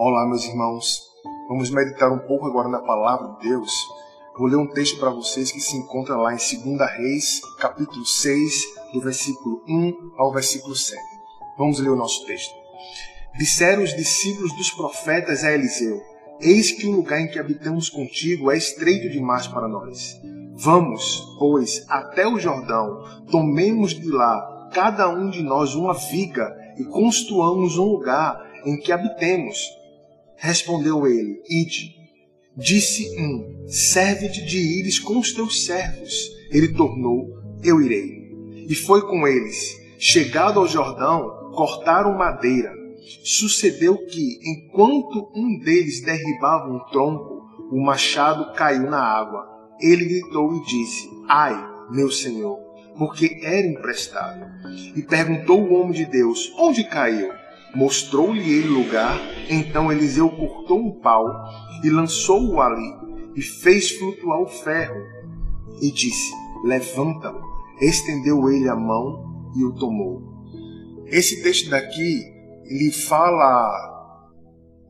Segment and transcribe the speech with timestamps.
[0.00, 1.02] Olá, meus irmãos.
[1.48, 3.68] Vamos meditar um pouco agora na palavra de Deus.
[4.38, 8.62] Vou ler um texto para vocês que se encontra lá em 2 Reis, capítulo 6,
[8.92, 11.02] do versículo 1 ao versículo 7.
[11.58, 12.54] Vamos ler o nosso texto.
[13.36, 16.00] Disseram os discípulos dos profetas a Eliseu:
[16.40, 20.14] Eis que o lugar em que habitamos contigo é estreito demais para nós.
[20.54, 23.02] Vamos, pois, até o Jordão,
[23.32, 28.92] tomemos de lá cada um de nós uma viga e construamos um lugar em que
[28.92, 29.76] habitemos
[30.38, 31.94] Respondeu ele: Ide.
[32.56, 36.30] Disse um: Serve-te de ires com os teus servos.
[36.50, 37.28] Ele tornou:
[37.62, 38.32] Eu irei.
[38.68, 39.76] E foi com eles.
[39.98, 42.72] Chegado ao Jordão, cortaram madeira.
[43.24, 47.42] Sucedeu que, enquanto um deles derribava um tronco,
[47.72, 49.44] o machado caiu na água.
[49.80, 51.56] Ele gritou e disse: Ai,
[51.90, 52.58] meu senhor,
[52.96, 54.46] porque era emprestado.
[54.94, 57.32] E perguntou o homem de Deus: Onde caiu?
[57.74, 61.26] Mostrou-lhe ele lugar, então Eliseu cortou um pau
[61.84, 62.94] e lançou-o ali,
[63.36, 65.00] e fez flutuar o ferro,
[65.80, 66.32] e disse:
[66.64, 67.58] Levanta-o.
[67.80, 70.20] Estendeu ele a mão e o tomou.
[71.06, 72.24] Esse texto daqui,
[72.64, 73.96] ele fala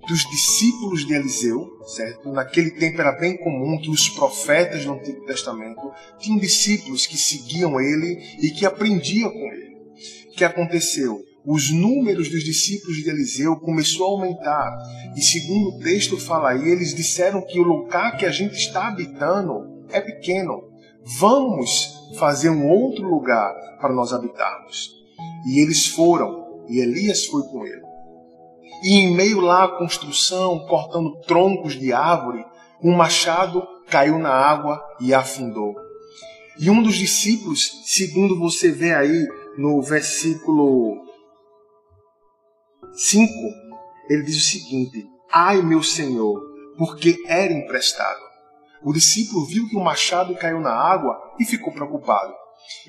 [0.09, 2.33] dos discípulos de Eliseu, certo?
[2.33, 7.79] Naquele tempo era bem comum que os profetas do Antigo Testamento tinham discípulos que seguiam
[7.79, 9.77] ele e que aprendiam com ele.
[10.31, 11.23] O que aconteceu?
[11.51, 14.71] Os números dos discípulos de Eliseu começou a aumentar.
[15.17, 18.89] E segundo o texto fala aí, eles disseram que o lugar que a gente está
[18.89, 20.65] habitando é pequeno.
[21.19, 24.91] Vamos fazer um outro lugar para nós habitarmos.
[25.47, 27.83] E eles foram, e Elias foi com ele.
[28.85, 32.45] E em meio lá à construção, cortando troncos de árvore,
[32.85, 35.75] um machado caiu na água e afundou.
[36.61, 41.08] E um dos discípulos, segundo você vê aí no versículo
[42.93, 43.33] 5,
[44.09, 46.41] ele diz o seguinte: Ai, meu senhor,
[46.77, 48.21] porque era emprestado.
[48.83, 52.33] O discípulo viu que o machado caiu na água e ficou preocupado.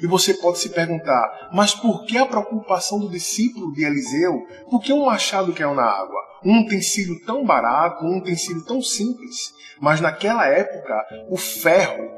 [0.01, 4.45] E você pode se perguntar, mas por que a preocupação do discípulo de Eliseu?
[4.69, 6.19] Por que um machado caiu na água?
[6.43, 9.53] Um utensílio tão barato, um utensílio tão simples.
[9.79, 12.09] Mas naquela época, o ferro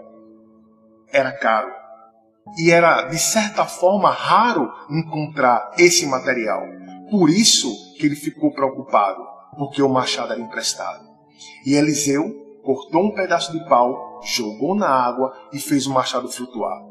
[1.12, 1.72] era caro.
[2.58, 6.64] E era, de certa forma, raro encontrar esse material.
[7.12, 9.22] Por isso que ele ficou preocupado,
[9.58, 11.06] porque o machado era emprestado.
[11.66, 12.24] E Eliseu
[12.64, 16.82] cortou um pedaço de pau, jogou na água e fez o machado flutuar.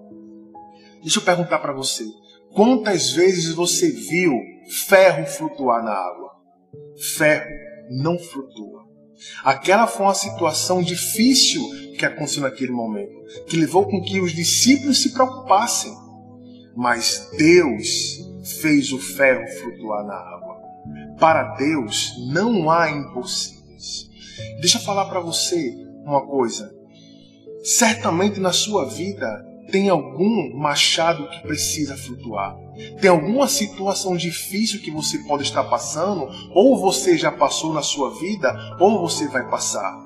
[1.00, 2.04] Deixa eu perguntar para você:
[2.53, 4.34] quantas vezes você viu
[4.86, 6.30] ferro flutuar na água?
[7.16, 7.50] Ferro
[7.91, 8.84] não flutua.
[9.42, 11.62] Aquela foi uma situação difícil
[11.97, 13.14] que aconteceu naquele momento,
[13.47, 15.94] que levou com que os discípulos se preocupassem.
[16.76, 20.56] Mas Deus fez o ferro flutuar na água.
[21.18, 24.08] Para Deus não há impossíveis.
[24.60, 25.74] Deixa eu falar para você
[26.04, 26.74] uma coisa.
[27.62, 32.56] Certamente na sua vida tem algum machado que precisa flutuar.
[33.00, 38.18] Tem alguma situação difícil que você pode estar passando, ou você já passou na sua
[38.18, 39.98] vida, ou você vai passar.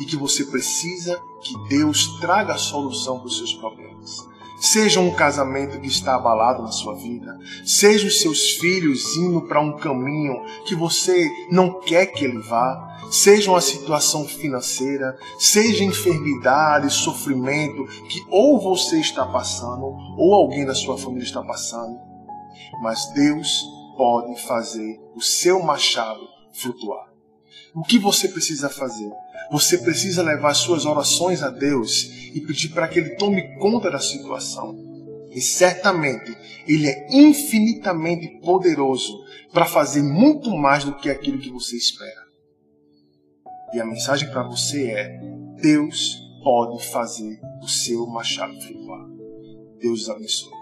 [0.00, 4.31] E que você precisa que Deus traga a solução para os seus problemas.
[4.62, 7.36] Seja um casamento que está abalado na sua vida,
[7.66, 12.96] seja os seus filhos indo para um caminho que você não quer que ele vá,
[13.10, 20.76] seja uma situação financeira, seja enfermidade, sofrimento que ou você está passando ou alguém da
[20.76, 21.98] sua família está passando.
[22.80, 23.64] Mas Deus
[23.96, 27.08] pode fazer o seu machado flutuar.
[27.74, 29.10] O que você precisa fazer?
[29.52, 33.98] Você precisa levar suas orações a Deus e pedir para que Ele tome conta da
[33.98, 34.74] situação.
[35.30, 36.34] E certamente
[36.66, 39.12] Ele é infinitamente poderoso
[39.52, 42.22] para fazer muito mais do que aquilo que você espera.
[43.74, 45.20] E a mensagem para você é:
[45.60, 49.06] Deus pode fazer o seu machado flutuar.
[49.78, 50.61] Deus abençoe.